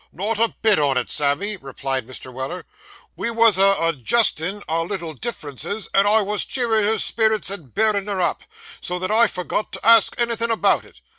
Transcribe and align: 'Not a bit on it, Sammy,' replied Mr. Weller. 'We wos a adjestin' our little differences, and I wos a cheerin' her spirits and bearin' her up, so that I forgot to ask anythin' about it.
'Not 0.11 0.39
a 0.39 0.55
bit 0.63 0.79
on 0.79 0.97
it, 0.97 1.11
Sammy,' 1.11 1.57
replied 1.57 2.07
Mr. 2.07 2.33
Weller. 2.33 2.65
'We 3.15 3.29
wos 3.29 3.59
a 3.59 3.75
adjestin' 3.79 4.63
our 4.67 4.83
little 4.83 5.13
differences, 5.13 5.89
and 5.93 6.07
I 6.07 6.21
wos 6.23 6.43
a 6.43 6.47
cheerin' 6.47 6.83
her 6.85 6.97
spirits 6.97 7.51
and 7.51 7.71
bearin' 7.71 8.07
her 8.07 8.19
up, 8.19 8.41
so 8.81 8.97
that 8.97 9.11
I 9.11 9.27
forgot 9.27 9.71
to 9.73 9.85
ask 9.85 10.19
anythin' 10.19 10.49
about 10.49 10.85
it. 10.85 11.01